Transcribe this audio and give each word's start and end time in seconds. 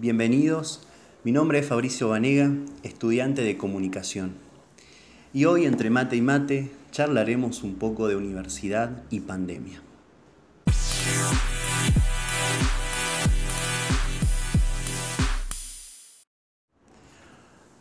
Bienvenidos, 0.00 0.80
mi 1.24 1.30
nombre 1.30 1.58
es 1.58 1.66
Fabricio 1.66 2.08
Vanega, 2.08 2.50
estudiante 2.82 3.42
de 3.42 3.58
comunicación. 3.58 4.32
Y 5.34 5.44
hoy 5.44 5.66
entre 5.66 5.90
mate 5.90 6.16
y 6.16 6.22
mate 6.22 6.70
charlaremos 6.90 7.62
un 7.62 7.74
poco 7.74 8.08
de 8.08 8.16
universidad 8.16 9.02
y 9.10 9.20
pandemia. 9.20 9.82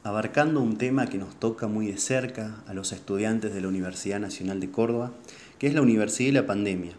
Abarcando 0.04 0.60
un 0.60 0.78
tema 0.78 1.08
que 1.08 1.20
nos 1.20 1.40
toca 1.40 1.68
muy 1.68 1.88
de 1.88 1.98
cerca 1.98 2.62
a 2.68 2.74
los 2.74 2.92
estudiantes 2.92 3.54
de 3.54 3.62
la 3.62 3.70
Universidad 3.70 4.20
Nacional 4.20 4.60
de 4.60 4.70
Córdoba, 4.70 5.14
que 5.58 5.68
es 5.68 5.74
la 5.74 5.82
universidad 5.82 6.28
y 6.28 6.34
la 6.34 6.46
pandemia. 6.46 6.92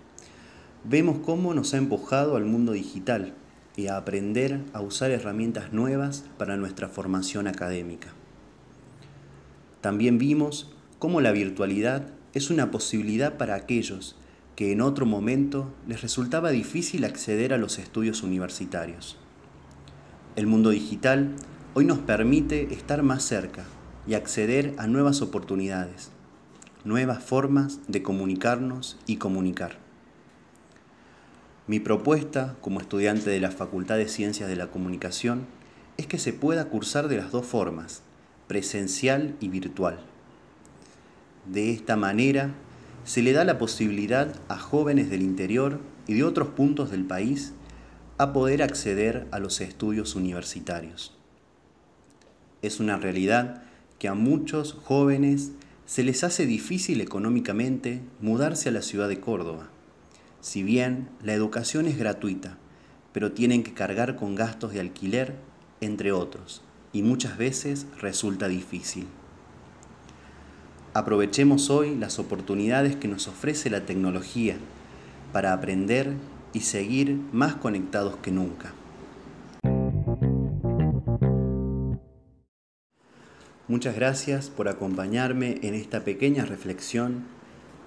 Vemos 0.84 1.18
cómo 1.18 1.52
nos 1.52 1.74
ha 1.74 1.76
empujado 1.76 2.36
al 2.36 2.46
mundo 2.46 2.72
digital, 2.72 3.34
y 3.76 3.86
a 3.86 3.96
aprender 3.96 4.60
a 4.72 4.80
usar 4.80 5.10
herramientas 5.10 5.72
nuevas 5.72 6.24
para 6.38 6.56
nuestra 6.56 6.88
formación 6.88 7.46
académica. 7.46 8.08
También 9.80 10.18
vimos 10.18 10.72
cómo 10.98 11.20
la 11.20 11.32
virtualidad 11.32 12.06
es 12.34 12.50
una 12.50 12.70
posibilidad 12.70 13.38
para 13.38 13.54
aquellos 13.54 14.16
que 14.54 14.72
en 14.72 14.82
otro 14.82 15.06
momento 15.06 15.72
les 15.88 16.02
resultaba 16.02 16.50
difícil 16.50 17.04
acceder 17.04 17.54
a 17.54 17.58
los 17.58 17.78
estudios 17.78 18.22
universitarios. 18.22 19.16
El 20.36 20.46
mundo 20.46 20.70
digital 20.70 21.34
hoy 21.74 21.86
nos 21.86 21.98
permite 21.98 22.72
estar 22.74 23.02
más 23.02 23.24
cerca 23.24 23.64
y 24.06 24.14
acceder 24.14 24.74
a 24.76 24.86
nuevas 24.86 25.22
oportunidades, 25.22 26.10
nuevas 26.84 27.24
formas 27.24 27.80
de 27.88 28.02
comunicarnos 28.02 28.98
y 29.06 29.16
comunicar. 29.16 29.79
Mi 31.70 31.78
propuesta 31.78 32.56
como 32.62 32.80
estudiante 32.80 33.30
de 33.30 33.38
la 33.38 33.52
Facultad 33.52 33.96
de 33.96 34.08
Ciencias 34.08 34.48
de 34.48 34.56
la 34.56 34.72
Comunicación 34.72 35.46
es 35.98 36.08
que 36.08 36.18
se 36.18 36.32
pueda 36.32 36.64
cursar 36.64 37.06
de 37.06 37.16
las 37.16 37.30
dos 37.30 37.46
formas, 37.46 38.02
presencial 38.48 39.36
y 39.38 39.50
virtual. 39.50 40.00
De 41.46 41.70
esta 41.70 41.94
manera, 41.94 42.54
se 43.04 43.22
le 43.22 43.30
da 43.30 43.44
la 43.44 43.56
posibilidad 43.58 44.34
a 44.48 44.58
jóvenes 44.58 45.10
del 45.10 45.22
interior 45.22 45.78
y 46.08 46.14
de 46.14 46.24
otros 46.24 46.48
puntos 46.48 46.90
del 46.90 47.04
país 47.04 47.52
a 48.18 48.32
poder 48.32 48.64
acceder 48.64 49.28
a 49.30 49.38
los 49.38 49.60
estudios 49.60 50.16
universitarios. 50.16 51.16
Es 52.62 52.80
una 52.80 52.96
realidad 52.96 53.62
que 54.00 54.08
a 54.08 54.14
muchos 54.14 54.72
jóvenes 54.72 55.52
se 55.86 56.02
les 56.02 56.24
hace 56.24 56.46
difícil 56.46 57.00
económicamente 57.00 58.00
mudarse 58.20 58.70
a 58.70 58.72
la 58.72 58.82
ciudad 58.82 59.08
de 59.08 59.20
Córdoba 59.20 59.68
si 60.40 60.62
bien 60.62 61.08
la 61.22 61.34
educación 61.34 61.86
es 61.86 61.98
gratuita, 61.98 62.56
pero 63.12 63.32
tienen 63.32 63.62
que 63.62 63.74
cargar 63.74 64.16
con 64.16 64.34
gastos 64.34 64.72
de 64.72 64.80
alquiler, 64.80 65.34
entre 65.80 66.12
otros, 66.12 66.62
y 66.92 67.02
muchas 67.02 67.36
veces 67.36 67.86
resulta 68.00 68.48
difícil. 68.48 69.06
Aprovechemos 70.92 71.70
hoy 71.70 71.94
las 71.94 72.18
oportunidades 72.18 72.96
que 72.96 73.08
nos 73.08 73.28
ofrece 73.28 73.70
la 73.70 73.86
tecnología 73.86 74.56
para 75.32 75.52
aprender 75.52 76.14
y 76.52 76.60
seguir 76.60 77.20
más 77.32 77.54
conectados 77.54 78.16
que 78.16 78.32
nunca. 78.32 78.72
Muchas 83.68 83.94
gracias 83.94 84.50
por 84.50 84.66
acompañarme 84.66 85.60
en 85.62 85.74
esta 85.74 86.02
pequeña 86.02 86.44
reflexión 86.44 87.22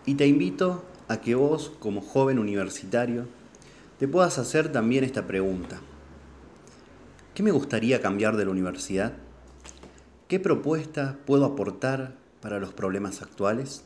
y 0.06 0.16
te 0.16 0.28
invito 0.28 0.86
a 1.14 1.22
que 1.22 1.36
vos, 1.36 1.72
como 1.80 2.02
joven 2.02 2.39
universitario, 2.39 3.28
te 4.00 4.08
puedas 4.08 4.38
hacer 4.38 4.72
también 4.72 5.03
esta 5.03 5.28
pregunta. 5.28 5.80
¿Qué 7.33 7.44
me 7.44 7.52
gustaría 7.52 8.02
cambiar 8.02 8.36
de 8.36 8.45
la 8.45 8.52
universidad? 8.52 9.14
¿Qué 10.27 10.39
propuesta 10.39 11.17
puedo 11.26 11.45
aportar 11.45 12.15
para 12.42 12.60
los 12.60 12.73
problemas 12.73 13.21
actuales? 13.21 13.83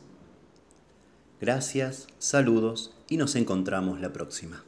Gracias, 1.40 2.08
saludos 2.18 2.96
y 3.08 3.16
nos 3.16 3.36
encontramos 3.36 4.00
la 4.00 4.12
próxima. 4.12 4.64